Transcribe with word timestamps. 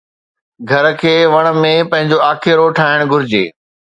گهر 0.69 0.85
کي 1.01 1.13
وڻ 1.33 1.49
۾ 1.65 1.73
پنهنجو 1.91 2.17
آکيرو 2.29 2.65
ٺاهڻ 2.81 2.99
گهرجي 3.13 3.45